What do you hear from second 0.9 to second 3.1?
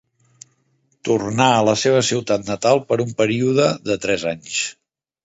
Tornà a la seva ciutat natal per